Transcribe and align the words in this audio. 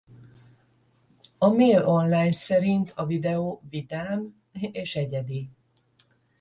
A 1.37 1.49
Mail 1.49 1.85
Online 1.87 2.31
szerint 2.31 2.91
a 2.95 3.05
videó 3.05 3.61
vidám 3.69 4.35
és 4.71 4.95
egyedi. 4.95 5.49